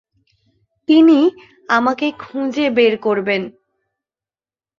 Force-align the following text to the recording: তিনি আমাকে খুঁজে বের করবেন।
তিনি 0.89 1.19
আমাকে 1.69 2.07
খুঁজে 2.19 2.65
বের 2.69 2.93
করবেন। 2.97 3.41